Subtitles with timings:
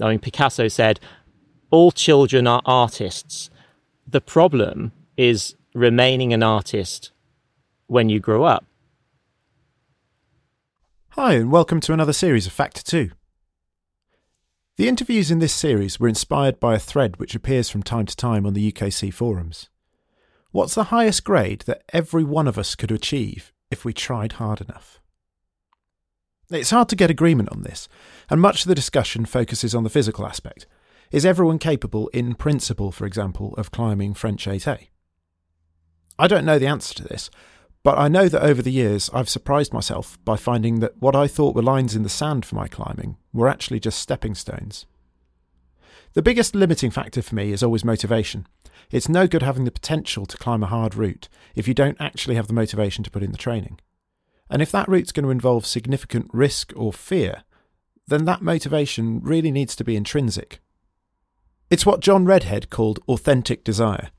[0.00, 1.00] I mean, Picasso said,
[1.70, 3.50] all children are artists.
[4.06, 7.12] The problem is remaining an artist
[7.86, 8.64] when you grow up.
[11.10, 13.10] Hi, and welcome to another series of Factor 2.
[14.76, 18.14] The interviews in this series were inspired by a thread which appears from time to
[18.14, 19.70] time on the UKC forums.
[20.50, 24.60] What's the highest grade that every one of us could achieve if we tried hard
[24.60, 25.00] enough?
[26.50, 27.88] It's hard to get agreement on this,
[28.30, 30.66] and much of the discussion focuses on the physical aspect.
[31.10, 34.88] Is everyone capable, in principle, for example, of climbing French 8A?
[36.18, 37.30] I don't know the answer to this,
[37.82, 41.26] but I know that over the years I've surprised myself by finding that what I
[41.26, 44.86] thought were lines in the sand for my climbing were actually just stepping stones.
[46.14, 48.46] The biggest limiting factor for me is always motivation.
[48.90, 52.36] It's no good having the potential to climb a hard route if you don't actually
[52.36, 53.80] have the motivation to put in the training.
[54.50, 57.44] And if that route's going to involve significant risk or fear,
[58.06, 60.60] then that motivation really needs to be intrinsic.
[61.70, 64.10] It's what John Redhead called authentic desire.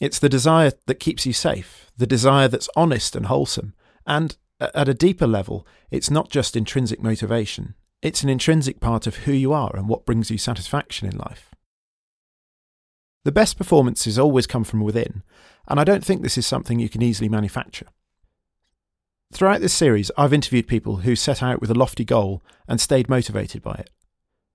[0.00, 3.74] It's the desire that keeps you safe, the desire that's honest and wholesome.
[4.06, 9.16] And at a deeper level, it's not just intrinsic motivation, it's an intrinsic part of
[9.18, 11.50] who you are and what brings you satisfaction in life.
[13.24, 15.22] The best performances always come from within,
[15.66, 17.86] and I don't think this is something you can easily manufacture.
[19.32, 23.10] Throughout this series, I've interviewed people who set out with a lofty goal and stayed
[23.10, 23.90] motivated by it.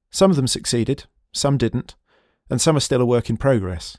[0.09, 1.95] Some of them succeeded, some didn't,
[2.49, 3.97] and some are still a work in progress.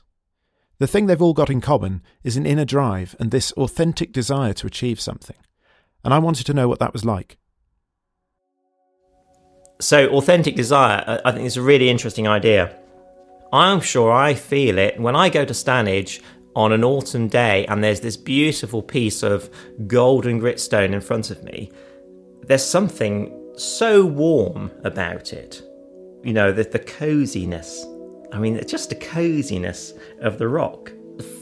[0.79, 4.53] The thing they've all got in common is an inner drive and this authentic desire
[4.53, 5.37] to achieve something.
[6.03, 7.37] And I wanted to know what that was like.
[9.79, 12.77] So, authentic desire, I think, is a really interesting idea.
[13.51, 16.21] I'm sure I feel it when I go to Stanage
[16.55, 19.49] on an autumn day and there's this beautiful piece of
[19.87, 21.71] golden gritstone in front of me.
[22.43, 25.61] There's something so warm about it.
[26.23, 27.85] You know, the, the coziness
[28.35, 30.91] I mean, just the coziness of the rock.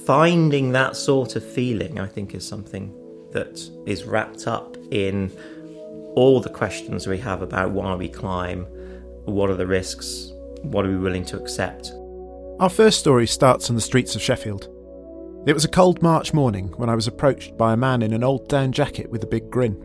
[0.05, 2.93] Finding that sort of feeling, I think, is something
[3.31, 5.31] that is wrapped up in
[6.15, 8.65] all the questions we have about why we climb,
[9.25, 10.31] what are the risks,
[10.61, 11.91] what are we willing to accept.
[12.59, 14.69] Our first story starts on the streets of Sheffield.
[15.45, 18.23] It was a cold March morning when I was approached by a man in an
[18.23, 19.75] old down jacket with a big grin.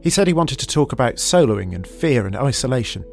[0.00, 3.04] He said he wanted to talk about soloing and fear and isolation.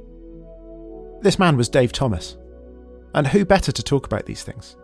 [1.21, 2.37] This man was Dave Thomas.
[3.15, 4.75] And who better to talk about these things?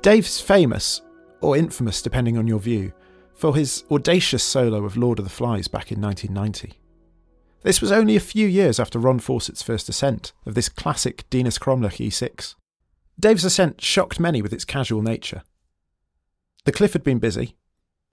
[0.00, 1.02] Dave's famous,
[1.42, 2.94] or infamous depending on your view,
[3.34, 6.80] for his audacious solo of Lord of the Flies back in 1990.
[7.62, 11.58] This was only a few years after Ron Fawcett's first ascent of this classic Dinas
[11.58, 12.54] Cromlech E6.
[13.20, 15.42] Dave's ascent shocked many with its casual nature.
[16.64, 17.56] The cliff had been busy,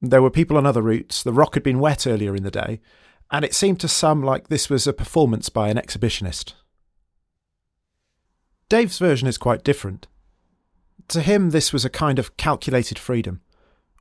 [0.01, 2.81] there were people on other routes, the rock had been wet earlier in the day,
[3.29, 6.53] and it seemed to some like this was a performance by an exhibitionist.
[8.67, 10.07] Dave's version is quite different.
[11.09, 13.41] To him, this was a kind of calculated freedom,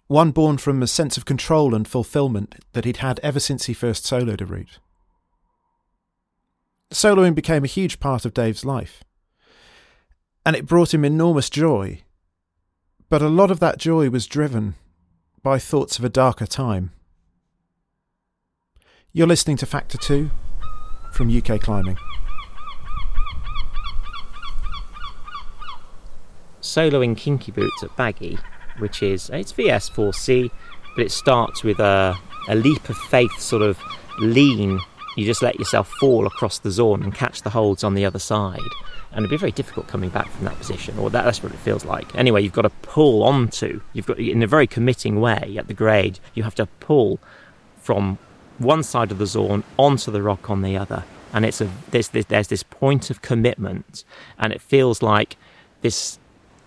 [0.06, 3.74] one born from a sense of control and fulfillment that he'd had ever since he
[3.74, 4.78] first soloed a route.
[6.92, 9.04] Soloing became a huge part of Dave's life,
[10.46, 12.02] and it brought him enormous joy.
[13.10, 14.76] But a lot of that joy was driven
[15.42, 16.92] by thoughts of a darker time.
[19.12, 20.30] You're listening to Factor 2
[21.12, 21.98] from UK Climbing.
[26.60, 28.38] soloing Kinky Boots at Baggy,
[28.78, 30.50] which is it's VS4C,
[30.94, 32.16] but it starts with a,
[32.48, 33.76] a leap of faith sort of
[34.18, 34.80] lean.
[35.16, 38.20] You just let yourself fall across the zawn and catch the holds on the other
[38.20, 38.60] side.
[39.12, 41.58] And it'd be very difficult coming back from that position, or that, that's what it
[41.58, 42.14] feels like.
[42.14, 45.74] Anyway, you've got to pull onto, you've got, in a very committing way at the
[45.74, 47.18] grade, you have to pull
[47.76, 48.18] from
[48.58, 51.04] one side of the zawn onto the rock on the other.
[51.32, 54.04] And it's a, there's, there's this point of commitment,
[54.38, 55.36] and it feels like
[55.80, 56.18] this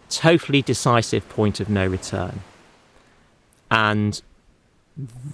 [0.09, 2.41] totally decisive point of no return.
[3.71, 4.21] And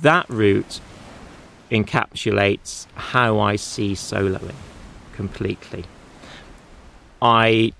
[0.01, 0.79] that route
[1.71, 4.55] encapsulates how I see soloing
[5.13, 5.85] completely.
[7.21, 7.73] I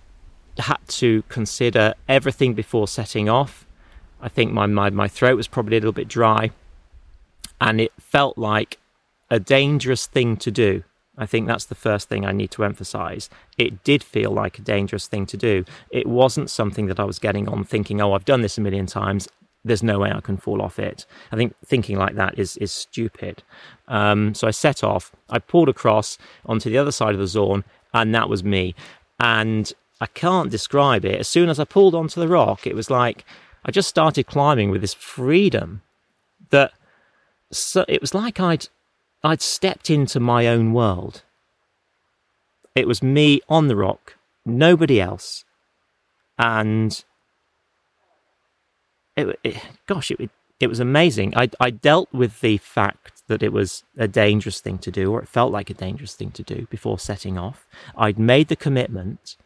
[0.58, 3.66] had to consider everything before setting off.
[4.22, 6.52] I think my, my, my throat was probably a little bit dry,
[7.62, 8.78] and it felt like
[9.30, 10.84] a dangerous thing to do
[11.20, 13.30] I think that's the first thing I need to emphasize.
[13.58, 15.66] It did feel like a dangerous thing to do.
[15.92, 18.86] It wasn't something that I was getting on thinking, oh, I've done this a million
[18.86, 19.28] times.
[19.66, 21.06] There's no way I can fall off it.
[21.34, 23.44] I think thinking like that is is stupid.
[23.90, 25.12] Um, so I set off.
[25.30, 28.74] I pulled across onto the other side of the zawn, and that was me.
[29.20, 29.72] And
[30.02, 31.20] I can't describe it.
[31.20, 33.26] As soon as I pulled onto the rock, it was like
[33.66, 35.82] I just started climbing with this freedom
[36.50, 36.72] that
[37.52, 38.68] so it was like I'd
[39.24, 41.24] I'd stepped into my own world.
[42.76, 45.44] It was me on the rock, nobody else.
[46.38, 47.04] And
[49.18, 50.30] it, it gosh, it,
[50.60, 51.36] it was amazing.
[51.36, 55.22] I, I dealt with the fact that it was a dangerous thing to do, or
[55.22, 57.66] it felt like a dangerous thing to do before setting off.
[57.96, 59.38] I'd made the commitment.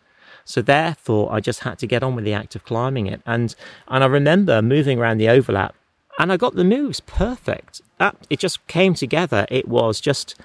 [0.46, 3.22] So therefore, I just had to get on with the act of climbing it.
[3.26, 3.56] And
[3.88, 5.76] and I remember moving around the overlap,
[6.18, 7.82] and I got the moves perfect.
[8.00, 9.46] That it just came together.
[9.50, 10.36] It was just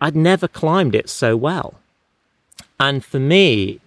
[0.00, 1.74] I'd never climbed it so well.
[2.78, 3.80] And for me,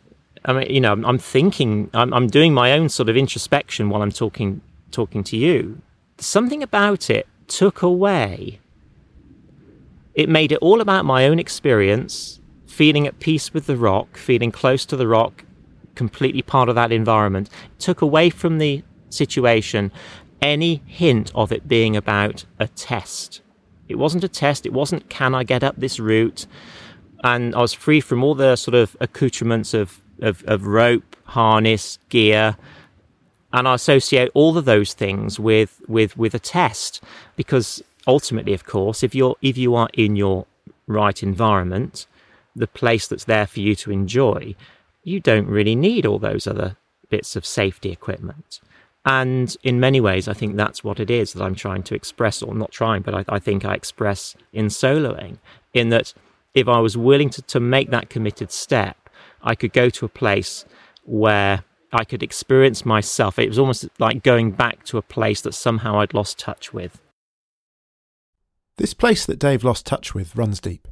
[0.45, 4.01] I mean, you know, I'm thinking, I'm, I'm doing my own sort of introspection while
[4.01, 4.61] I'm talking
[4.91, 5.81] talking to you.
[6.19, 8.59] Something about it took away.
[10.13, 14.51] It made it all about my own experience, feeling at peace with the rock, feeling
[14.51, 15.43] close to the rock,
[15.95, 17.49] completely part of that environment.
[17.49, 19.91] It took away from the situation
[20.41, 23.41] any hint of it being about a test.
[23.87, 24.65] It wasn't a test.
[24.65, 26.45] It wasn't, can I get up this route?
[27.23, 31.97] And I was free from all the sort of accoutrements of, of, of rope, harness,
[32.09, 32.57] gear.
[33.53, 37.01] And I associate all of those things with, with, with a test
[37.35, 40.47] because ultimately, of course, if you're, if you are in your
[40.87, 42.07] right environment,
[42.55, 44.55] the place that's there for you to enjoy,
[45.03, 46.75] you don't really need all those other
[47.09, 48.59] bits of safety equipment.
[49.05, 52.41] And in many ways, I think that's what it is that I'm trying to express,
[52.41, 55.37] or not trying, but I, I think I express in soloing,
[55.73, 56.13] in that
[56.53, 58.97] if I was willing to, to make that committed step,
[59.41, 60.65] I could go to a place
[61.03, 61.63] where
[61.93, 63.37] I could experience myself.
[63.37, 67.01] It was almost like going back to a place that somehow I'd lost touch with.
[68.77, 70.87] This place that Dave lost touch with runs deep.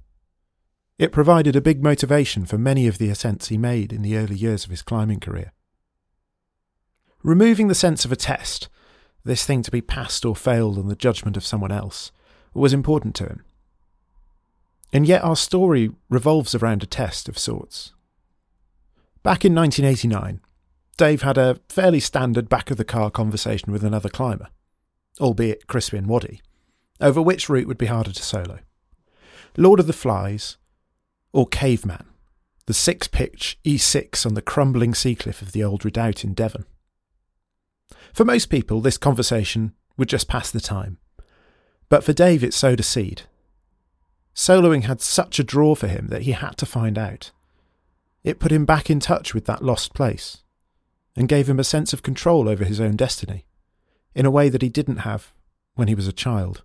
[1.00, 4.36] It provided a big motivation for many of the ascents he made in the early
[4.36, 5.51] years of his climbing career.
[7.24, 8.69] Removing the sense of a test,
[9.24, 12.12] this thing to be passed or failed on the judgment of someone else,
[12.53, 13.44] was important to him.
[14.94, 17.94] And yet our story revolves around a test of sorts.
[19.24, 20.42] Back in 1989,
[20.97, 24.49] Dave had a fairly standard back of the car conversation with another climber,
[25.19, 26.41] albeit Crispin Waddy,
[26.99, 28.59] over which route would be harder to solo
[29.57, 30.57] Lord of the Flies
[31.33, 32.05] or Caveman,
[32.67, 36.65] the six pitch E6 on the crumbling sea cliff of the old redoubt in Devon.
[38.13, 40.97] For most people, this conversation would just pass the time.
[41.89, 43.23] But for Dave, it sowed a seed.
[44.33, 47.31] Soloing had such a draw for him that he had to find out.
[48.23, 50.43] It put him back in touch with that lost place
[51.15, 53.45] and gave him a sense of control over his own destiny
[54.15, 55.33] in a way that he didn't have
[55.75, 56.63] when he was a child.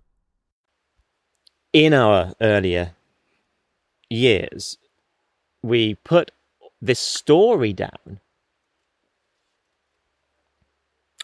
[1.73, 2.91] In our earlier
[4.09, 4.77] years,
[5.61, 6.31] we put
[6.81, 8.19] this story down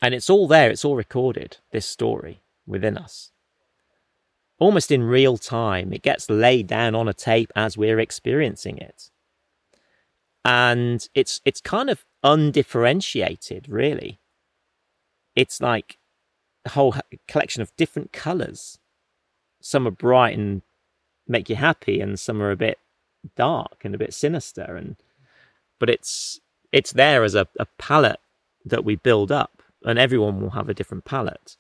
[0.03, 3.31] And it's all there, it's all recorded, this story within us.
[4.59, 9.09] Almost in real time, it gets laid down on a tape as we're experiencing it.
[10.43, 14.19] And it's it's kind of undifferentiated, really.
[15.35, 15.97] It's like
[16.65, 16.95] a whole
[17.27, 18.77] collection of different colours.
[19.61, 20.61] Some are bright and
[21.27, 22.79] make you happy, and some are a bit
[23.35, 24.75] dark and a bit sinister.
[24.75, 24.95] And
[25.79, 26.39] but it's
[26.71, 28.19] it's there as a, a palette
[28.65, 31.57] that we build up and everyone will have a different palette.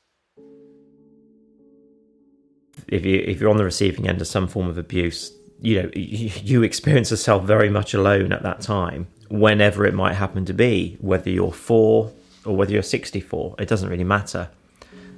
[2.87, 5.31] If you if you're on the receiving end of some form of abuse,
[5.61, 10.13] you know you, you experience yourself very much alone at that time, whenever it might
[10.13, 12.11] happen to be, whether you're four
[12.45, 14.47] or whether you're 64, it doesn't really matter.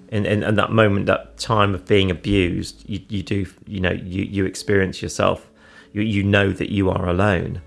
[0.07, 3.91] In, in, in that moment, that time of being abused, you, you do, you know,
[3.91, 5.51] you, you experience yourself,
[5.91, 7.62] you, you know that you are alone.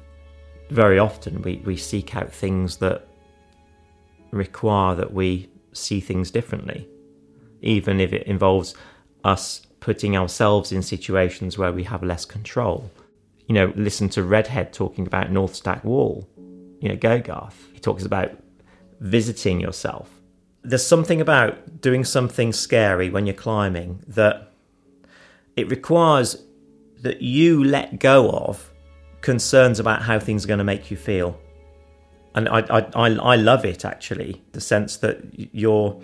[0.70, 3.06] Very often we, we seek out things that
[4.30, 6.88] require that we see things differently,
[7.60, 8.74] even if it involves
[9.22, 12.90] us putting ourselves in situations where we have less control.
[13.48, 16.26] You know, listen to Redhead talking about North Stack Wall,
[16.80, 17.54] you know, Gogarth.
[17.72, 18.30] He talks about
[19.00, 20.10] visiting yourself.
[20.62, 24.52] There's something about doing something scary when you're climbing that
[25.56, 26.42] it requires
[27.02, 28.72] that you let go of
[29.20, 31.38] concerns about how things are going to make you feel
[32.38, 34.42] and I, I, I love it actually.
[34.52, 35.20] The sense that
[35.52, 36.00] you're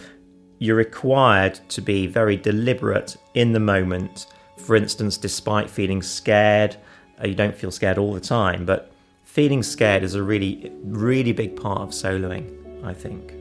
[0.59, 4.27] you're required to be very deliberate in the moment.
[4.57, 6.77] For instance, despite feeling scared,
[7.23, 8.93] uh, you don't feel scared all the time, but
[9.35, 12.47] feeling scared is a really, really big part of soloing.
[12.85, 13.33] I think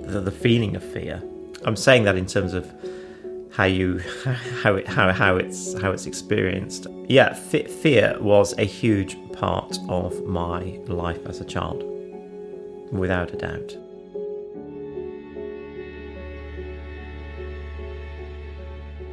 [0.00, 1.22] the, the feeling of fear.
[1.64, 2.70] I'm saying that in terms of
[3.50, 4.00] how you
[4.62, 6.88] how it how how it's how it's experienced.
[7.08, 11.82] Yeah, fear was a huge part of my life as a child
[12.92, 13.78] without a doubt.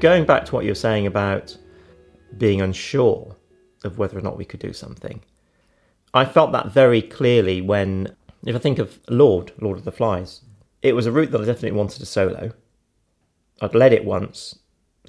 [0.01, 1.57] Going back to what you're saying about
[2.37, 3.33] being unsure
[3.85, 5.21] of whether or not we could do something.
[6.15, 10.41] I felt that very clearly when, if I think of Lord, Lord of the Flies,
[10.81, 12.51] it was a route that I definitely wanted to solo.
[13.61, 14.57] I'd led it once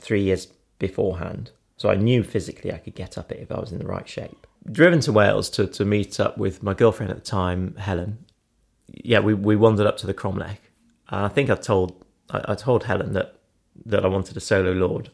[0.00, 0.48] three years
[0.78, 3.86] beforehand, so I knew physically I could get up it if I was in the
[3.86, 4.46] right shape.
[4.70, 8.18] Driven to Wales to, to meet up with my girlfriend at the time, Helen.
[8.88, 10.58] Yeah, we, we wandered up to the Cromlech.
[11.08, 13.36] I think I told I, I told Helen that
[13.84, 15.10] that I wanted a solo Lord.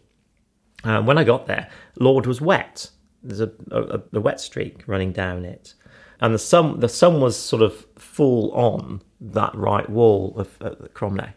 [0.84, 1.68] When I got there,
[1.98, 2.90] Lord was wet.
[3.22, 5.74] There's a, a, a wet streak running down it,
[6.22, 10.70] and the sun the sun was sort of full on that right wall of uh,
[10.94, 11.34] Cromlech.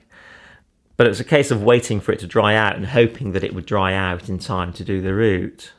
[0.95, 3.43] But it was a case of waiting for it to dry out and hoping that
[3.43, 5.73] it would dry out in time to do the route.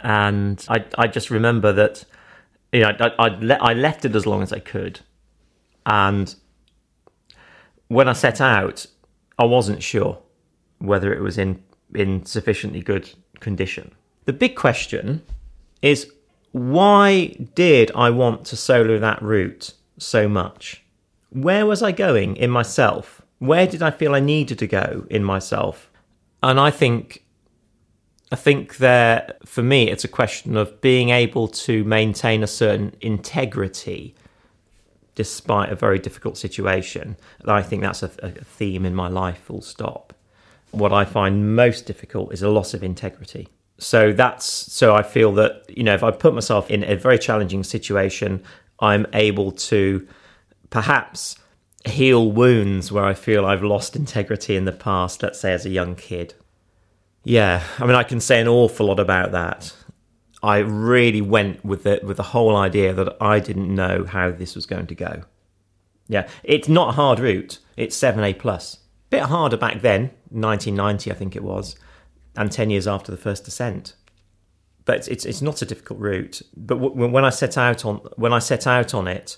[0.00, 2.04] And I I just remember that
[2.72, 5.00] you know I I, le- I left it as long as I could,
[5.84, 6.34] and
[7.88, 8.86] when I set out,
[9.38, 10.18] I wasn't sure
[10.78, 11.62] whether it was in
[11.94, 13.92] in sufficiently good condition.
[14.24, 15.22] The big question
[15.82, 16.12] is
[16.52, 20.84] why did I want to solo that route so much?
[21.30, 23.22] Where was I going in myself?
[23.38, 25.90] Where did I feel I needed to go in myself?
[26.42, 27.24] And I think
[28.30, 32.94] I think there for me it's a question of being able to maintain a certain
[33.00, 34.14] integrity
[35.14, 37.16] despite a very difficult situation.
[37.46, 40.14] I think that's a, a theme in my life, full stop.
[40.70, 43.48] What I find most difficult is a loss of integrity.
[43.82, 47.18] So that's so I feel that, you know, if I put myself in a very
[47.18, 48.42] challenging situation,
[48.80, 50.06] I'm able to
[50.70, 51.36] perhaps
[51.84, 55.70] heal wounds where I feel I've lost integrity in the past, let's say as a
[55.70, 56.34] young kid.
[57.24, 59.74] Yeah, I mean, I can say an awful lot about that.
[60.42, 64.54] I really went with the with the whole idea that I didn't know how this
[64.54, 65.22] was going to go.
[66.08, 67.58] Yeah, it's not a hard route.
[67.76, 68.78] It's seven A plus.
[69.10, 71.76] Bit harder back then, 1990, I think it was,
[72.36, 73.94] and ten years after the first descent.
[74.84, 76.42] But it's it's, it's not a difficult route.
[76.56, 79.36] But w- when I set out on when I set out on it,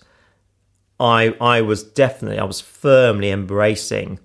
[0.99, 4.21] I I was definitely I was firmly embracing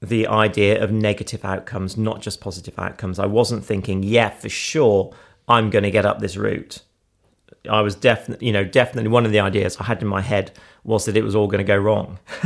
[0.00, 3.20] the idea of negative outcomes, not just positive outcomes.
[3.20, 5.14] I wasn't thinking, yeah, for sure,
[5.46, 6.82] I'm going to get up this route.
[7.70, 10.50] I was definitely, you know, definitely one of the ideas I had in my head
[10.82, 12.18] was that it was all going to go wrong.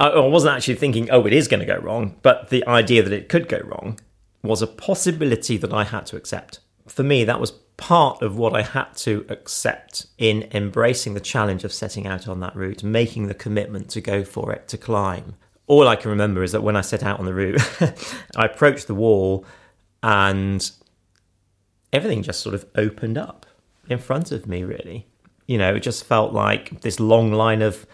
[0.00, 3.12] I wasn't actually thinking, oh, it is going to go wrong, but the idea that
[3.12, 3.98] it could go wrong
[4.42, 6.60] was a possibility that I had to accept.
[6.86, 11.64] For me, that was part of what I had to accept in embracing the challenge
[11.64, 15.34] of setting out on that route, making the commitment to go for it, to climb.
[15.66, 17.60] All I can remember is that when I set out on the route,
[18.36, 19.44] I approached the wall
[20.02, 20.70] and
[21.92, 23.46] everything just sort of opened up
[23.88, 25.06] in front of me, really.
[25.46, 27.86] You know, it just felt like this long line of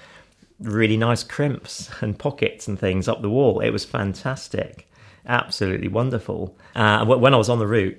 [0.60, 3.60] really nice crimps and pockets and things up the wall.
[3.60, 4.88] It was fantastic,
[5.26, 6.56] absolutely wonderful.
[6.74, 7.96] Uh, when I was on the route,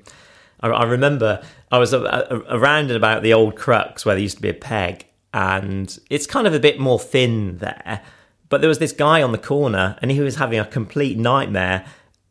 [0.62, 4.42] I, I remember I was around and about the old crux where there used to
[4.42, 8.02] be a peg, and it's kind of a bit more thin there.
[8.50, 11.86] But there was this guy on the corner, and he was having a complete nightmare.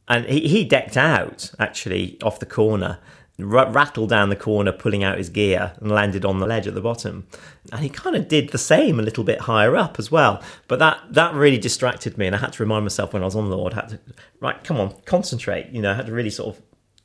[0.06, 2.98] And he, he decked out actually off the corner
[3.40, 6.74] r- rattled down the corner, pulling out his gear, and landed on the ledge at
[6.74, 7.26] the bottom.
[7.72, 10.42] And he kind of did the same a little bit higher up as well.
[10.68, 13.36] But that that really distracted me, and I had to remind myself when I was
[13.36, 14.00] on the Lord, I had to
[14.40, 15.68] right, come on, concentrate.
[15.70, 16.62] You know, I had to really sort of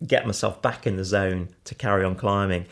[0.07, 2.65] get myself back in the zone to carry on climbing.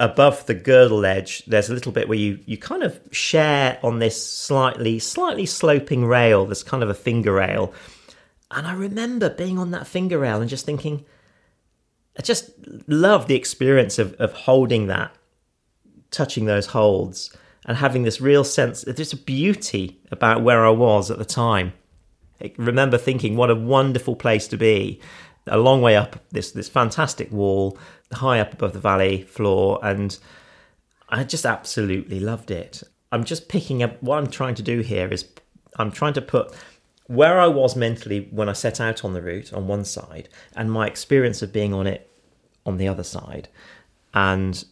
[0.00, 4.00] Above the girdle edge, there's a little bit where you, you kind of share on
[4.00, 6.44] this slightly slightly sloping rail.
[6.44, 7.72] There's kind of a finger rail,
[8.50, 11.04] and I remember being on that finger rail and just thinking,
[12.18, 12.50] I just
[12.86, 15.14] love the experience of, of holding that,
[16.10, 21.10] touching those holds, and having this real sense, there's a beauty about where I was
[21.10, 21.72] at the time.
[22.42, 25.00] I remember thinking, what a wonderful place to be.
[25.46, 27.78] A long way up this, this fantastic wall,
[28.12, 30.16] high up above the valley floor, and
[31.08, 32.82] I just absolutely loved it.
[33.10, 35.24] I'm just picking up what I'm trying to do here is
[35.78, 36.54] I'm trying to put
[37.12, 40.72] where I was mentally when I set out on the route on one side, and
[40.72, 42.10] my experience of being on it
[42.64, 43.48] on the other side.
[44.14, 44.64] And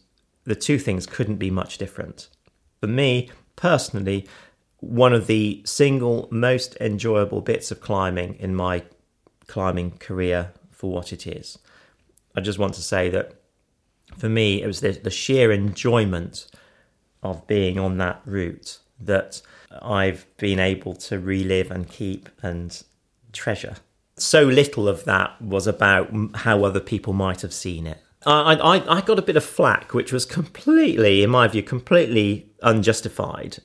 [0.43, 2.29] the two things couldn't be much different.
[2.79, 4.27] For me, personally,
[4.79, 8.83] one of the single most enjoyable bits of climbing in my
[9.47, 11.59] climbing career for what it is.
[12.35, 13.33] I just want to say that
[14.17, 16.47] for me, it was the, the sheer enjoyment
[17.21, 19.41] of being on that route that
[19.81, 22.81] I've been able to relive and keep and
[23.33, 23.75] treasure.
[24.17, 27.99] So little of that was about how other people might have seen it.
[28.25, 32.51] I, I, I got a bit of flack, which was completely, in my view, completely
[32.61, 33.57] unjustified.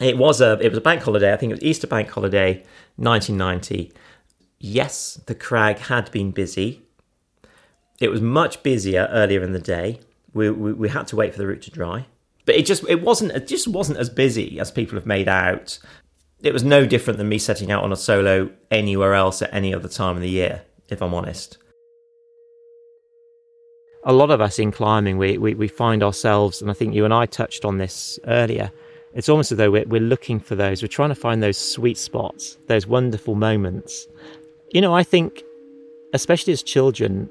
[0.00, 1.32] It was a it was a bank holiday.
[1.32, 2.64] I think it was Easter bank holiday,
[2.96, 3.92] 1990.
[4.58, 6.82] Yes, the crag had been busy.
[8.00, 10.00] It was much busier earlier in the day,
[10.34, 12.06] we, we, we had to wait for the route to dry.
[12.46, 15.78] But it just it wasn't it just wasn't as busy as people have made out.
[16.42, 19.72] It was no different than me setting out on a solo anywhere else at any
[19.74, 21.56] other time of the year, if I'm honest.
[24.06, 27.06] A lot of us in climbing, we, we, we find ourselves, and I think you
[27.06, 28.70] and I touched on this earlier,
[29.14, 30.82] it's almost as though we're, we're looking for those.
[30.82, 34.06] We're trying to find those sweet spots, those wonderful moments.
[34.72, 35.42] You know, I think,
[36.12, 37.30] especially as children,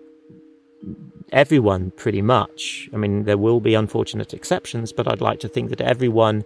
[1.31, 5.69] everyone pretty much, I mean, there will be unfortunate exceptions, but I'd like to think
[5.69, 6.43] that everyone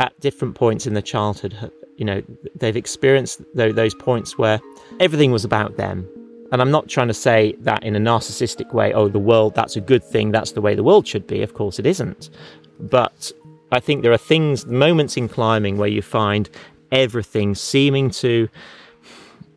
[0.00, 2.22] at different points in their childhood, you know,
[2.56, 4.60] they've experienced those points where
[5.00, 6.08] everything was about them.
[6.50, 9.76] And I'm not trying to say that in a narcissistic way, oh, the world, that's
[9.76, 11.42] a good thing, that's the way the world should be.
[11.42, 12.30] Of course, it isn't.
[12.78, 13.32] But
[13.70, 16.50] I think there are things, moments in climbing where you find
[16.90, 18.48] everything seeming to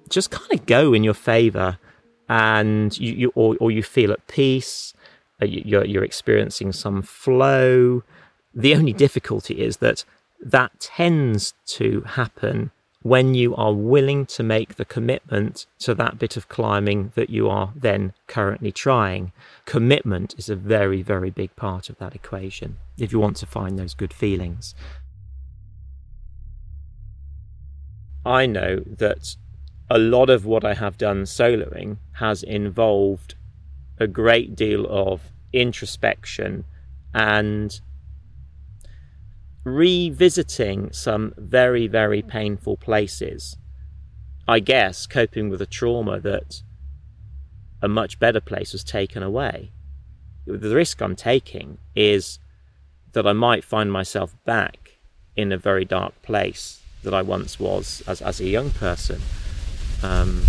[0.09, 1.77] just kind of go in your favor
[2.29, 4.93] and you, you or, or you feel at peace
[5.41, 8.03] uh, you're, you're experiencing some flow
[8.53, 10.05] the only difficulty is that
[10.41, 12.71] that tends to happen
[13.05, 17.47] when you are willing to make the commitment to that bit of climbing that you
[17.47, 19.31] are then currently trying.
[19.65, 23.77] Commitment is a very, very big part of that equation if you want to find
[23.77, 24.73] those good feelings.
[28.25, 29.35] I know that
[29.89, 33.35] a lot of what I have done soloing has involved
[33.99, 36.65] a great deal of introspection
[37.13, 37.79] and
[39.63, 43.57] revisiting some very, very painful places.
[44.47, 46.61] I guess coping with a trauma that
[47.81, 49.71] a much better place was taken away.
[50.45, 52.39] The risk I'm taking is
[53.13, 54.97] that I might find myself back
[55.35, 59.21] in a very dark place that I once was as, as a young person.
[60.05, 60.43] Um,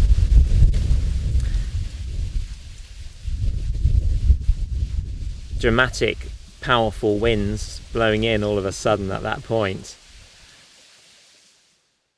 [5.59, 6.29] dramatic
[6.61, 9.97] powerful winds blowing in all of a sudden at that point.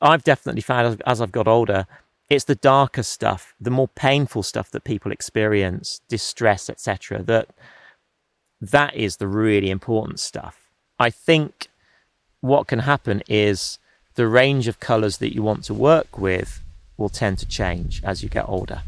[0.01, 1.87] I've definitely found as I've got older,
[2.29, 7.23] it's the darker stuff, the more painful stuff that people experience, distress, etc.
[7.23, 7.51] That
[8.61, 10.69] that is the really important stuff.
[10.99, 11.69] I think
[12.41, 13.79] what can happen is
[14.17, 16.65] the range of colours that you want to work with
[16.99, 18.83] will tend to change as you get older.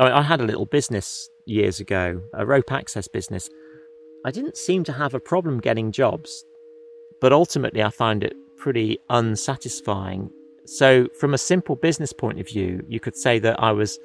[0.00, 3.48] I, I had a little business years ago, a rope access business,
[4.24, 6.44] I didn't seem to have a problem getting jobs,
[7.20, 10.30] but ultimately I found it pretty unsatisfying.
[10.64, 13.98] So, from a simple business point of view, you could say that I was,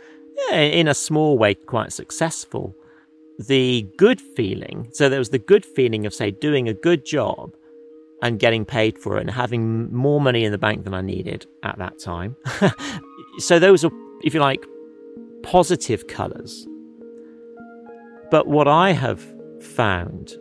[0.51, 2.75] in a small way, quite successful.
[3.37, 7.51] The good feeling, so there was the good feeling of, say, doing a good job
[8.21, 11.45] and getting paid for it and having more money in the bank than I needed
[11.63, 12.35] at that time.
[13.39, 13.91] so, those are,
[14.23, 14.65] if you like,
[15.43, 16.67] positive colours.
[18.31, 19.23] But what I have
[19.61, 20.33] found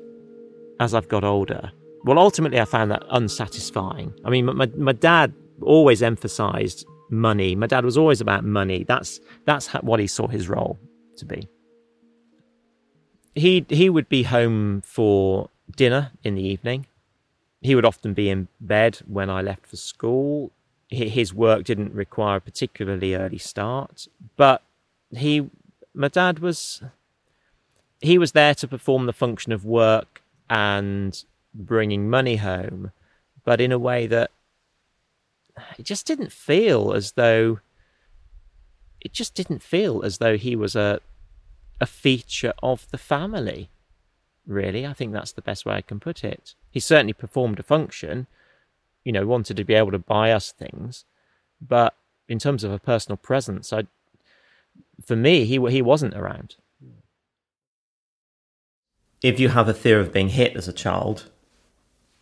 [0.81, 1.71] as I've got older,
[2.05, 4.15] well, ultimately, I found that unsatisfying.
[4.25, 7.55] I mean, my, my dad always emphasized money.
[7.55, 8.85] My dad was always about money.
[8.85, 10.79] That's that's what he saw his role
[11.19, 11.49] to be.
[13.35, 16.87] He he would be home for dinner in the evening.
[17.67, 20.53] He would often be in bed when I left for school.
[20.89, 24.63] His work didn't require a particularly early start, but
[25.11, 25.51] he,
[25.93, 26.81] my dad was
[28.01, 32.93] he was there to perform the function of work and bringing money home,
[33.45, 34.31] but in a way that
[35.77, 37.59] it just didn't feel as though
[39.01, 41.01] it just didn't feel as though he was a
[41.81, 43.71] a feature of the family.
[44.47, 46.55] Really, I think that's the best way I can put it.
[46.71, 48.27] He certainly performed a function,
[49.05, 51.05] you know, wanted to be able to buy us things,
[51.61, 51.97] but
[52.29, 53.87] in terms of a personal presence, I,
[55.05, 56.57] for me, he he wasn't around
[59.23, 61.31] if you have a fear of being hit as a child,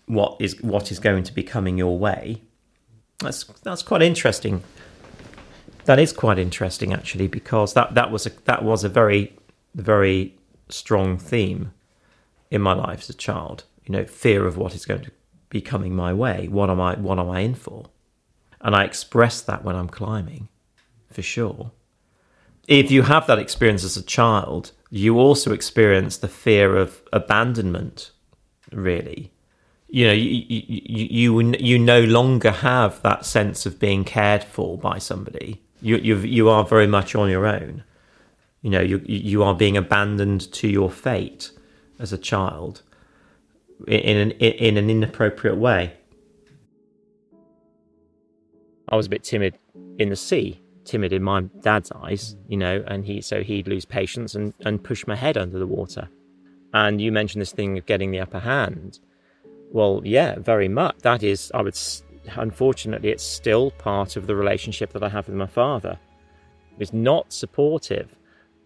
[0.07, 2.43] what is what is going to be coming your way?
[3.19, 4.63] That's that's quite interesting.
[5.85, 9.35] That is quite interesting actually, because that, that was a that was a very
[9.75, 10.35] very
[10.69, 11.73] strong theme
[12.55, 13.65] in my life as a child.
[13.85, 15.11] You know, fear of what is going to
[15.51, 16.49] be coming my way.
[16.49, 17.87] What am I what am I in for?
[18.61, 20.49] And I express that when I'm climbing,
[21.11, 21.73] for sure.
[22.67, 28.13] If you have that experience as a child, you also experience the fear of abandonment,
[28.73, 29.33] really.
[29.89, 34.79] You know, you, you, you, you no longer have that sense of being cared for
[34.79, 35.61] by somebody.
[35.83, 37.85] You, you, you are very much on your own.
[38.63, 41.51] You know, you, you are being abandoned to your fate
[41.99, 42.83] as a child
[43.87, 45.95] in an, in an inappropriate way.
[48.89, 49.59] I was a bit timid
[49.99, 53.85] in the sea timid in my dad's eyes, you know, and he so he'd lose
[53.85, 56.09] patience and, and push my head under the water.
[56.73, 59.01] And you mentioned this thing of getting the upper hand.
[59.73, 60.97] Well, yeah, very much.
[61.03, 61.79] That is, I would,
[62.37, 65.99] unfortunately, it's still part of the relationship that I have with my father.
[66.79, 68.17] He's not supportive.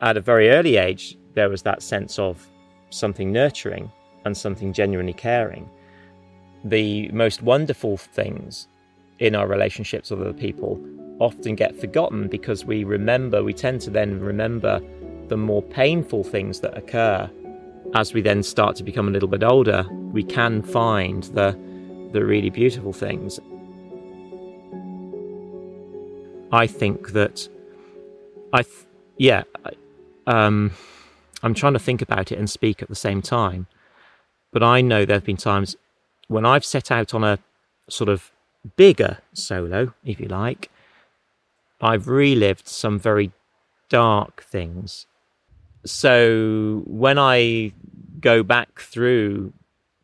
[0.00, 2.46] At a very early age, there was that sense of
[2.90, 3.90] something nurturing
[4.24, 5.68] and something genuinely caring.
[6.64, 8.68] The most wonderful things
[9.18, 10.80] in our relationships with other people
[11.18, 14.80] often get forgotten because we remember, we tend to then remember
[15.28, 17.30] the more painful things that occur.
[17.94, 21.58] As we then start to become a little bit older, we can find the,
[22.12, 23.40] the really beautiful things.
[26.50, 27.48] I think that
[28.52, 28.86] I, th-
[29.18, 29.42] yeah,
[30.26, 30.72] um,
[31.42, 33.66] I'm trying to think about it and speak at the same time.
[34.52, 35.76] But I know there have been times
[36.26, 37.38] when I've set out on a
[37.88, 38.30] sort of
[38.76, 40.70] bigger solo, if you like,
[41.80, 43.32] I've relived some very
[43.88, 45.06] dark things.
[45.84, 47.72] So when I
[48.20, 49.52] go back through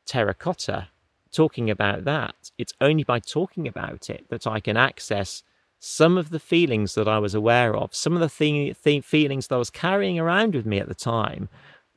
[0.07, 0.89] terracotta,
[1.33, 5.43] talking about that, it's only by talking about it that I can access
[5.87, 9.55] some of the feelings that I was aware of, some of the th- feelings that
[9.55, 11.51] I was carrying around with me at the time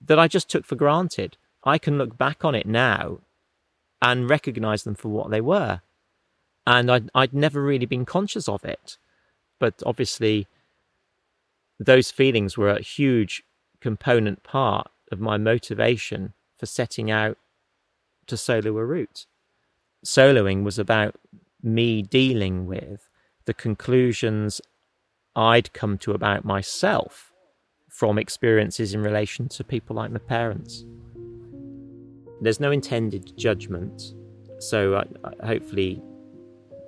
[0.05, 1.37] that I just took for granted.
[1.63, 3.19] I can look back on it now
[4.01, 5.79] and recognize them for what they were.
[6.65, 8.97] And I'd, I'd never really been conscious of it.
[9.57, 10.47] But obviously,
[11.79, 13.41] those feelings were a huge
[13.79, 17.37] component part of my motivation for setting out
[18.27, 19.25] to solo a route.
[20.05, 21.15] Soloing was about
[21.63, 23.06] me dealing with
[23.47, 24.61] the conclusions
[25.35, 27.33] I'd come to about myself
[27.89, 30.85] from experiences in relation to people like my parents.
[32.41, 34.13] There's no intended judgment,
[34.59, 36.01] so I, I, hopefully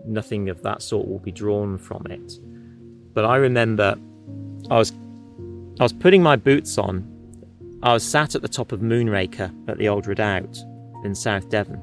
[0.05, 2.39] nothing of that sort will be drawn from it.
[3.13, 3.95] But I remember
[4.69, 4.91] I was
[5.79, 7.07] I was putting my boots on.
[7.81, 10.57] I was sat at the top of Moonraker at the Old Redoubt
[11.05, 11.81] in South Devon.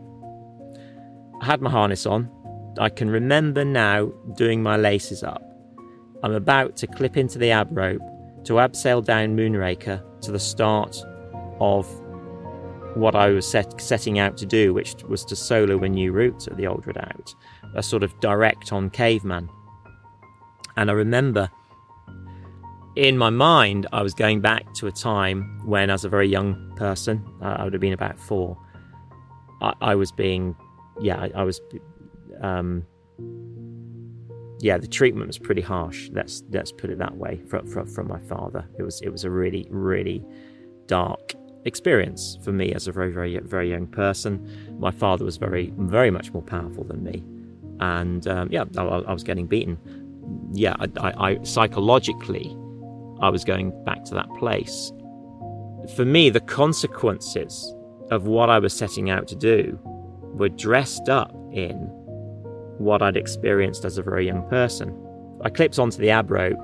[1.41, 2.31] I had my harness on,
[2.79, 5.43] I can remember now doing my laces up.
[6.23, 8.01] I'm about to clip into the ab rope
[8.45, 10.97] to abseil down Moonraker to the start
[11.61, 11.87] of
[12.95, 16.49] what I was set, setting out to do, which was to solo a new route
[16.49, 17.35] at the Old Redoubt,
[17.75, 19.49] a sort of direct on caveman.
[20.77, 21.51] And I remember
[22.97, 26.73] in my mind, I was going back to a time when, as a very young
[26.77, 28.57] person, I would have been about four,
[29.61, 30.57] I, I was being,
[31.01, 31.61] yeah, I, I was
[32.43, 32.87] um,
[34.61, 36.09] yeah, the treatment was pretty harsh.
[36.13, 37.41] Let's let's put it that way.
[37.49, 40.25] From, from from my father, it was it was a really really
[40.87, 44.79] dark experience for me as a very very very young person.
[44.79, 47.23] My father was very very much more powerful than me,
[47.81, 49.79] and um, yeah, I, I, was getting beaten.
[50.53, 52.57] Yeah, I, I, I psychologically,
[53.21, 54.93] I was going back to that place.
[55.95, 57.75] For me, the consequences
[58.11, 59.79] of what I was setting out to do
[60.35, 61.91] were dressed up in
[62.79, 64.95] what I'd experienced as a very young person.
[65.43, 66.59] I clipped onto the ab rope.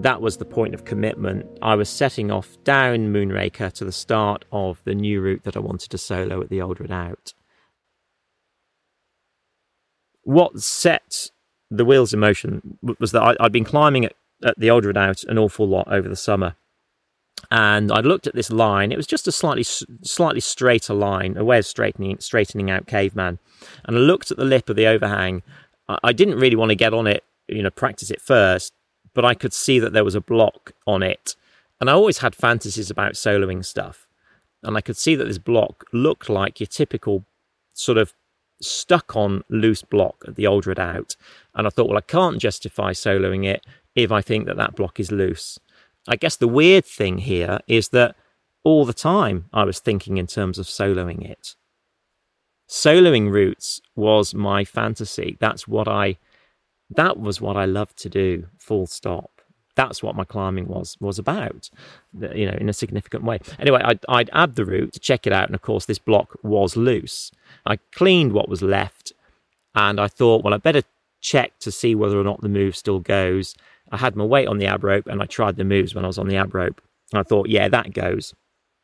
[0.00, 1.46] That was the point of commitment.
[1.62, 5.60] I was setting off down Moonraker to the start of the new route that I
[5.60, 7.34] wanted to solo at the Old Redoubt.
[10.22, 11.30] What set
[11.70, 15.24] the wheels in motion was that I, had been climbing at, at the Old Redoubt
[15.24, 16.56] an awful lot over the summer
[17.50, 18.92] and I looked at this line.
[18.92, 23.38] It was just a slightly slightly straighter line, a way of straightening straightening out caveman.
[23.84, 25.42] And I looked at the lip of the overhang.
[25.88, 28.72] I didn't really want to get on it, you know, practice it first,
[29.12, 31.36] but I could see that there was a block on it.
[31.80, 34.06] And I always had fantasies about soloing stuff,
[34.62, 37.24] and I could see that this block looked like your typical
[37.74, 38.14] sort of
[38.60, 41.16] stuck on loose block at the old redoubt.
[41.54, 44.98] And I thought, well, I can't justify soloing it if I think that that block
[44.98, 45.58] is loose.
[46.06, 48.16] I guess the weird thing here is that
[48.62, 51.54] all the time I was thinking in terms of soloing it.
[52.68, 55.36] Soloing routes was my fantasy.
[55.38, 56.16] That's what I
[56.90, 59.30] that was what I loved to do, full stop.
[59.76, 61.68] That's what my climbing was was about,
[62.34, 63.40] you know, in a significant way.
[63.58, 66.38] Anyway, I'd, I'd add the route to check it out, and of course, this block
[66.42, 67.32] was loose.
[67.66, 69.12] I cleaned what was left,
[69.74, 70.82] and I thought, well, I better
[71.20, 73.56] check to see whether or not the move still goes.
[73.94, 76.08] I had my weight on the ab rope and I tried the moves when I
[76.08, 76.80] was on the ab rope.
[77.12, 78.34] And I thought, yeah, that goes.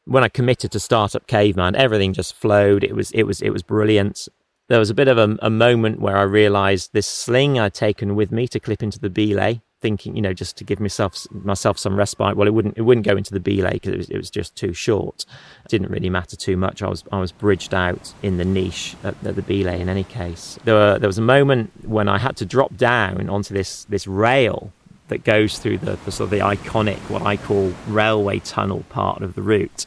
[0.05, 2.85] When I committed to Startup Caveman, everything just flowed.
[2.85, 4.29] It was it was it was brilliant.
[4.69, 8.15] There was a bit of a, a moment where I realised this sling I'd taken
[8.15, 11.77] with me to clip into the belay, thinking, you know, just to give myself myself
[11.77, 12.37] some respite.
[12.37, 14.55] Well, it wouldn't it wouldn't go into the belay because it was, it was just
[14.55, 15.27] too short.
[15.65, 16.83] It didn't really matter too much.
[16.83, 20.05] I was I was bridged out in the niche at, at the belay in any
[20.05, 20.57] case.
[20.65, 24.07] There were, there was a moment when I had to drop down onto this this
[24.07, 24.73] rail
[25.11, 29.23] that goes through the, the sort of the iconic, what I call railway tunnel part
[29.23, 29.87] of the route.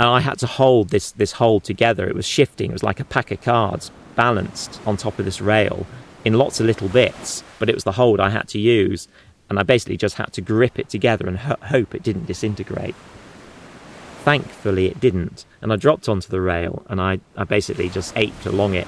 [0.00, 2.08] And I had to hold this this hold together.
[2.08, 2.70] It was shifting.
[2.70, 5.86] It was like a pack of cards balanced on top of this rail
[6.24, 7.42] in lots of little bits.
[7.58, 9.08] But it was the hold I had to use,
[9.50, 12.94] and I basically just had to grip it together and ho- hope it didn't disintegrate.
[14.24, 18.44] Thankfully, it didn't, and I dropped onto the rail, and I, I basically just aped
[18.44, 18.86] along it,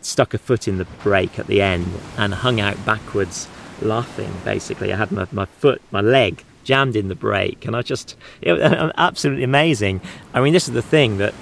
[0.00, 1.86] stuck a foot in the break at the end,
[2.18, 3.48] and hung out backwards,
[3.82, 4.32] laughing.
[4.44, 8.16] Basically, I had my, my foot, my leg jammed in the break, and I just
[8.42, 10.00] it was uh, absolutely amazing.
[10.34, 11.34] I mean, this is the thing that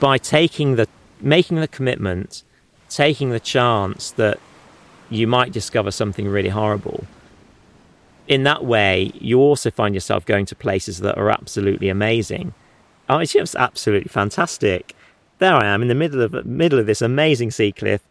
[0.00, 0.88] by taking the
[1.20, 2.42] making the commitment,
[2.88, 4.40] taking the chance that
[5.10, 7.04] you might discover something really horrible.
[8.26, 12.52] In that way, you also find yourself going to places that are absolutely amazing.
[13.08, 14.94] Oh, it's just absolutely fantastic.
[15.38, 18.02] There I am in the middle of middle of this amazing sea cliff,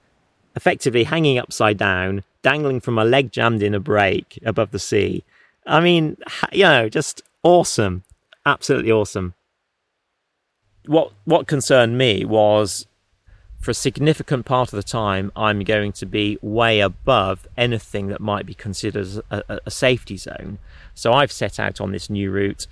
[0.55, 5.21] effectively hanging upside down, dangling from a leg jammed in a break above the sea.
[5.65, 6.15] I mean,
[6.53, 8.03] you know, just awesome,
[8.45, 9.33] absolutely awesome.
[10.85, 12.87] What what concerned me was
[13.59, 18.21] for a significant part of the time, I'm going to be way above anything that
[18.21, 20.59] might be considered a, a, safety zone.
[20.93, 22.65] So I've set out on this new route,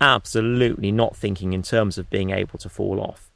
[0.00, 3.30] absolutely not thinking in terms of being able to fall off.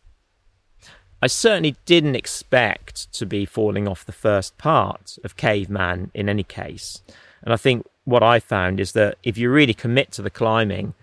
[1.21, 6.45] I certainly didn't expect to be falling off the first part of Caveman in any
[6.45, 7.03] case.
[7.43, 10.95] And I think what I found is that if you really commit to the climbing,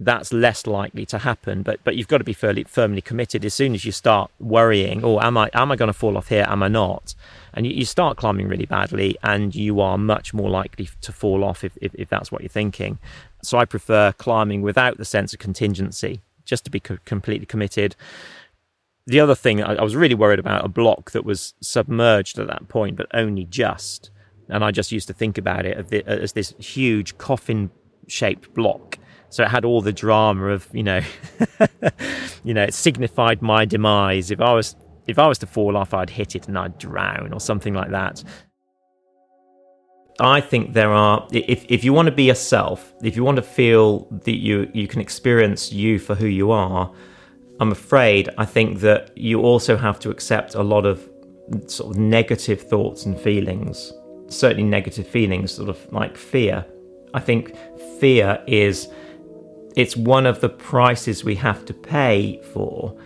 [0.00, 1.62] that's less likely to happen.
[1.62, 3.44] But but you've got to be fairly firmly committed.
[3.44, 6.28] As soon as you start worrying, oh, am I am I going to fall off
[6.28, 6.44] here?
[6.48, 7.14] Am I not?
[7.54, 11.44] And you, you, start climbing really badly, and you are much more likely to fall
[11.44, 12.98] off if, if, if that's what you're thinking.
[13.42, 17.94] So I prefer climbing without the sense of contingency, just to be co- completely committed.
[19.06, 22.46] The other thing I, I was really worried about a block that was submerged at
[22.46, 24.10] that point, but only just.
[24.48, 27.70] And I just used to think about it as this huge coffin
[28.06, 28.98] shaped block
[29.32, 31.00] so it had all the drama of you know,
[32.44, 34.30] you know, it signified my demise.
[34.30, 37.32] If I was if I was to fall off, I'd hit it and I'd drown
[37.32, 38.22] or something like that.
[40.20, 43.42] I think there are if if you want to be yourself, if you want to
[43.42, 46.92] feel that you you can experience you for who you are,
[47.60, 51.08] I'm afraid I think that you also have to accept a lot of
[51.66, 53.92] sort of negative thoughts and feelings.
[54.28, 56.64] Certainly negative feelings, sort of like fear.
[57.14, 57.54] I think
[58.00, 58.88] fear is
[59.76, 62.96] it's one of the prices we have to pay for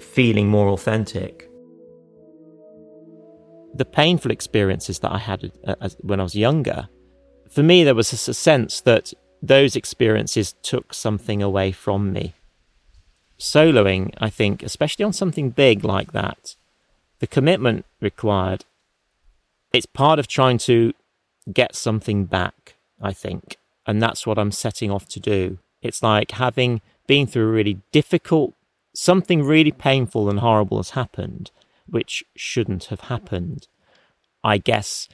[0.00, 1.48] feeling more authentic.
[3.74, 6.88] The painful experiences that I had uh, when I was younger,
[7.50, 12.34] for me, there was a sense that those experiences took something away from me.
[13.40, 16.56] Soloing, I think, especially on something big like that,
[17.20, 18.66] the commitment required,
[19.72, 20.92] it's part of trying to
[21.52, 23.56] get something back, I think.
[23.86, 25.58] And that's what I'm setting off to do.
[25.80, 28.54] It's like having been through a really difficult,
[28.94, 31.50] something really painful and horrible has happened,
[31.86, 33.68] which shouldn't have happened.
[34.44, 35.08] I guess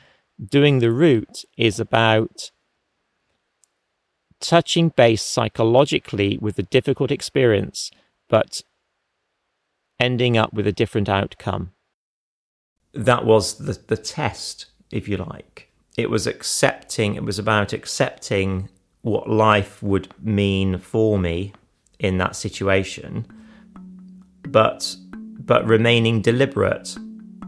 [0.44, 2.50] doing the route is about
[4.40, 7.90] touching base psychologically with the difficult experience,
[8.28, 8.62] but
[9.98, 11.72] ending up with a different outcome.
[12.92, 18.68] That was the, the test, if you like it was accepting, it was about accepting
[19.02, 21.52] what life would mean for me
[21.98, 23.26] in that situation,
[24.42, 24.94] but
[25.38, 26.96] but remaining deliberate,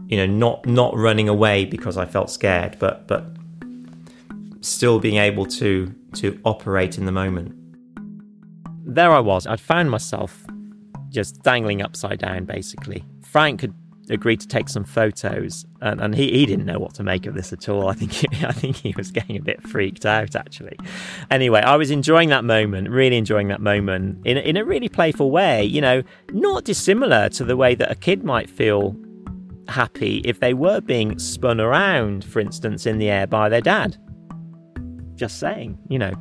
[0.07, 3.25] you know, not not running away because I felt scared, but but
[4.61, 7.55] still being able to to operate in the moment.
[8.83, 9.45] There I was.
[9.45, 10.47] I'd found myself
[11.09, 13.03] just dangling upside down, basically.
[13.23, 13.73] Frank had
[14.09, 17.35] agreed to take some photos, and, and he, he didn't know what to make of
[17.35, 17.87] this at all.
[17.87, 20.77] I think he, I think he was getting a bit freaked out actually.
[21.29, 25.31] Anyway, I was enjoying that moment, really enjoying that moment in in a really playful
[25.31, 25.63] way.
[25.63, 28.95] You know, not dissimilar to the way that a kid might feel
[29.67, 33.97] happy if they were being spun around, for instance, in the air by their dad.
[35.15, 36.13] Just saying, you know.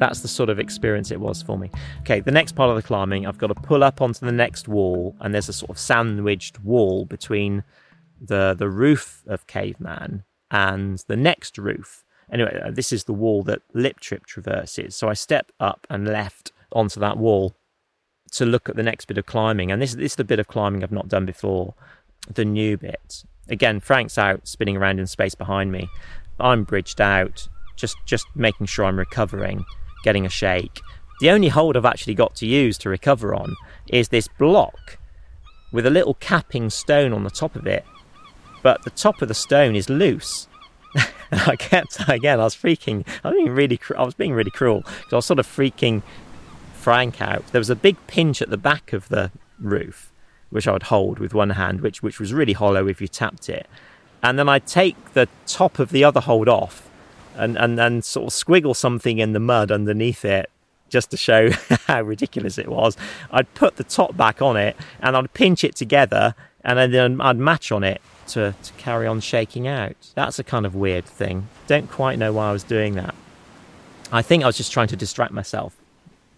[0.00, 1.70] That's the sort of experience it was for me.
[2.00, 4.66] Okay, the next part of the climbing, I've got to pull up onto the next
[4.66, 7.62] wall, and there's a sort of sandwiched wall between
[8.18, 12.02] the the roof of Caveman and the next roof.
[12.32, 14.96] Anyway, uh, this is the wall that Lip Trip traverses.
[14.96, 17.54] So I step up and left onto that wall
[18.32, 20.48] to look at the next bit of climbing, and this, this is the bit of
[20.48, 21.74] climbing I've not done before,
[22.32, 23.24] the new bit.
[23.50, 25.90] Again, Frank's out spinning around in space behind me.
[26.38, 29.66] I'm bridged out, just just making sure I'm recovering
[30.02, 30.80] getting a shake.
[31.20, 33.56] The only hold I've actually got to use to recover on
[33.88, 34.98] is this block
[35.72, 37.84] with a little capping stone on the top of it,
[38.62, 40.48] but the top of the stone is loose.
[41.32, 42.40] I kept again.
[42.40, 43.06] I was freaking.
[43.22, 43.80] I was being really.
[43.96, 46.02] I was being really cruel because I was sort of freaking
[46.74, 47.46] Frank out.
[47.48, 50.10] There was a big pinch at the back of the roof,
[50.50, 53.48] which I would hold with one hand, which which was really hollow if you tapped
[53.48, 53.66] it,
[54.22, 56.89] and then I'd take the top of the other hold off,
[57.34, 60.50] and and then sort of squiggle something in the mud underneath it.
[60.88, 61.50] Just to show
[61.86, 62.96] how ridiculous it was,
[63.30, 67.38] I'd put the top back on it and I'd pinch it together and then I'd
[67.38, 69.96] match on it to, to carry on shaking out.
[70.14, 71.48] That's a kind of weird thing.
[71.66, 73.14] Don't quite know why I was doing that.
[74.12, 75.76] I think I was just trying to distract myself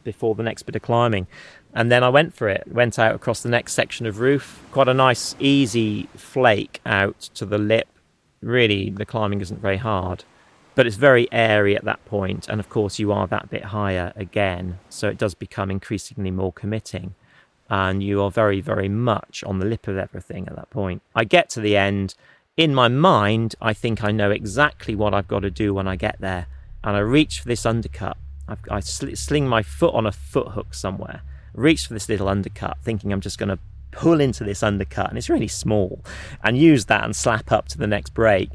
[0.05, 1.27] before the next bit of climbing.
[1.75, 2.65] And then I went for it.
[2.67, 4.63] Went out across the next section of roof.
[4.73, 7.89] Quite a nice, easy flake out to the lip.
[8.43, 10.25] Really, the climbing isn't very hard,
[10.75, 12.01] but it's very airy at that.
[12.13, 14.79] And of course, you are that bit higher again.
[14.91, 17.15] So it does become increasingly more committing
[17.73, 21.01] and you are very, very much on the lip of everything at that point.
[21.15, 22.15] I get to the end.
[22.55, 25.97] In my mind, I think I know exactly what I've got to do when I
[25.97, 26.49] get there.
[26.85, 28.19] And I reach for this undercut.
[28.47, 31.23] I've, I sling my foot on a foot hook somewhere,
[31.55, 33.59] reach for this little undercut, thinking I'm just going to
[33.91, 36.05] pull into this undercut, and it's really small,
[36.45, 38.51] and use that and slap up to the next break.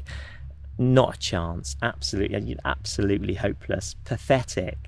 [0.78, 1.76] Not a chance.
[1.82, 4.78] Absolutely, absolutely hopeless, pathetic.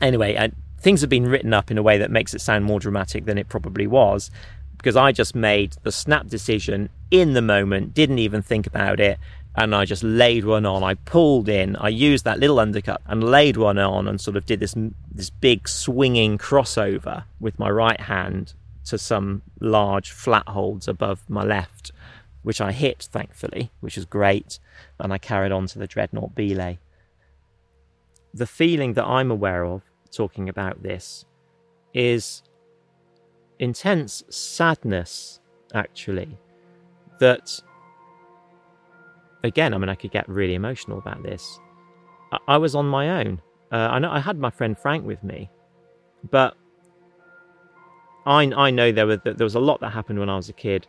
[0.00, 3.24] Anyway, things have been written up in a way that makes it sound more dramatic
[3.24, 4.30] than it probably was
[4.76, 9.18] because I just made the snap decision in the moment, didn't even think about it,
[9.56, 10.84] and I just laid one on.
[10.84, 14.46] I pulled in, I used that little undercut and laid one on, and sort of
[14.46, 14.74] did this
[15.10, 21.42] this big swinging crossover with my right hand to some large flat holds above my
[21.42, 21.90] left,
[22.42, 24.60] which I hit thankfully, which was great,
[25.00, 26.78] and I carried on to the dreadnought belay.
[28.34, 31.24] The feeling that I'm aware of talking about this
[31.94, 32.42] is
[33.58, 35.40] intense sadness,
[35.74, 36.38] actually.
[37.20, 37.60] That,
[39.42, 41.58] again, I mean, I could get really emotional about this.
[42.32, 43.40] I, I was on my own.
[43.72, 45.50] Uh, I know I had my friend Frank with me,
[46.30, 46.56] but
[48.26, 50.54] I I know there were there was a lot that happened when I was a
[50.54, 50.86] kid,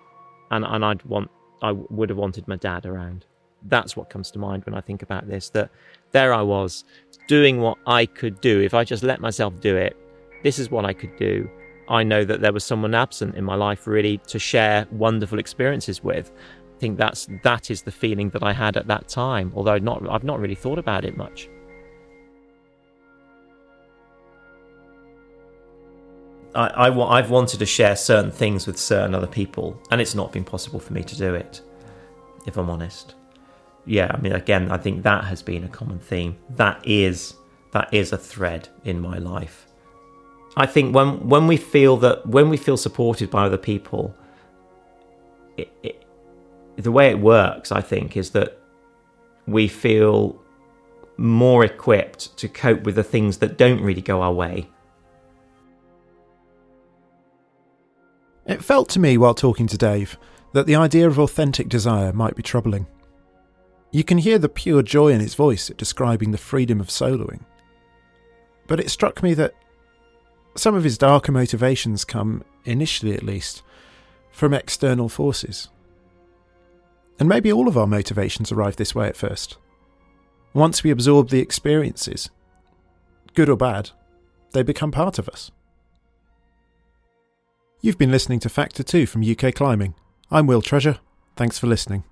[0.52, 1.30] and and I'd want
[1.62, 3.26] I would have wanted my dad around.
[3.64, 5.50] That's what comes to mind when I think about this.
[5.50, 5.70] That
[6.12, 6.84] there I was
[7.28, 8.62] doing what I could do.
[8.62, 9.96] If I just let myself do it,
[10.44, 11.50] this is what I could do.
[11.88, 16.04] I know that there was someone absent in my life really to share wonderful experiences
[16.04, 16.32] with.
[16.76, 20.08] I think that's that is the feeling that I had at that time, although not
[20.10, 21.50] I've not really thought about it much.
[26.56, 30.32] I, I, I've wanted to share certain things with certain other people, and it's not
[30.32, 31.62] been possible for me to do it,
[32.48, 33.16] if I'm honest
[33.90, 36.38] yeah, I mean, again, I think that has been a common theme.
[36.52, 37.34] That is
[37.72, 39.66] that is a thread in my life.
[40.56, 44.16] I think when when we feel that when we feel supported by other people,
[45.58, 46.06] it, it,
[46.76, 48.60] the way it works, I think, is that
[49.48, 50.40] we feel
[51.18, 54.70] more equipped to cope with the things that don't really go our way.
[58.46, 60.16] It felt to me while talking to Dave
[60.54, 62.86] that the idea of authentic desire might be troubling.
[63.92, 67.42] You can hear the pure joy in his voice at describing the freedom of soloing.
[68.68, 69.56] But it struck me that
[70.56, 73.64] some of his darker motivations come, initially at least,
[74.32, 75.70] from external forces.
[77.20, 79.58] And maybe all of our motivations arrive this way at first.
[80.54, 82.30] Once we absorb the experiences,
[83.34, 83.92] good or bad,
[84.52, 85.52] they become part of us.
[87.82, 89.96] You've been listening to Factor 2 from UK Climbing.
[90.30, 91.00] I'm Will Treasure.
[91.36, 92.04] Thanks for listening.